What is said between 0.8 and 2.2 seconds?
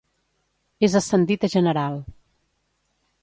És ascendit a general.